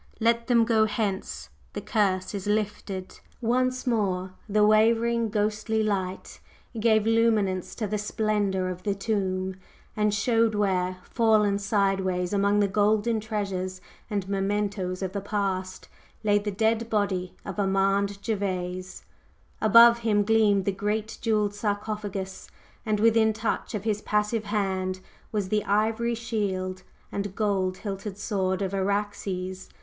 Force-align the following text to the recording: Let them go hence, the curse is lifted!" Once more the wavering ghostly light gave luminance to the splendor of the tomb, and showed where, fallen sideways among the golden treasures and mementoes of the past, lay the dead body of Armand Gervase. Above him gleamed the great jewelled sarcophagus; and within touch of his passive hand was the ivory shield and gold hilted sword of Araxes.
Let 0.19 0.47
them 0.47 0.65
go 0.65 0.85
hence, 0.85 1.49
the 1.73 1.79
curse 1.81 2.33
is 2.33 2.47
lifted!" 2.47 3.19
Once 3.39 3.85
more 3.85 4.33
the 4.49 4.65
wavering 4.65 5.29
ghostly 5.29 5.83
light 5.83 6.39
gave 6.79 7.05
luminance 7.05 7.75
to 7.75 7.85
the 7.85 7.99
splendor 7.99 8.67
of 8.67 8.81
the 8.81 8.95
tomb, 8.95 9.57
and 9.95 10.11
showed 10.11 10.55
where, 10.55 10.97
fallen 11.03 11.59
sideways 11.59 12.33
among 12.33 12.61
the 12.61 12.67
golden 12.67 13.19
treasures 13.19 13.79
and 14.09 14.27
mementoes 14.27 15.03
of 15.03 15.11
the 15.13 15.21
past, 15.21 15.87
lay 16.23 16.39
the 16.39 16.49
dead 16.49 16.89
body 16.89 17.35
of 17.45 17.59
Armand 17.59 18.23
Gervase. 18.23 19.03
Above 19.61 19.99
him 19.99 20.23
gleamed 20.23 20.65
the 20.65 20.71
great 20.71 21.19
jewelled 21.21 21.53
sarcophagus; 21.53 22.49
and 22.87 22.99
within 22.99 23.33
touch 23.33 23.75
of 23.75 23.83
his 23.83 24.01
passive 24.01 24.45
hand 24.45 24.99
was 25.31 25.49
the 25.49 25.63
ivory 25.65 26.15
shield 26.15 26.81
and 27.11 27.35
gold 27.35 27.77
hilted 27.77 28.17
sword 28.17 28.63
of 28.63 28.73
Araxes. 28.73 29.69